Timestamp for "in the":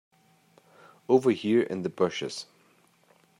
1.61-1.89